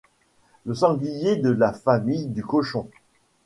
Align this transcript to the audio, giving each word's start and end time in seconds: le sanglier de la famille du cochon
le 0.65 0.73
sanglier 0.73 1.35
de 1.35 1.51
la 1.51 1.73
famille 1.73 2.25
du 2.25 2.43
cochon 2.43 2.89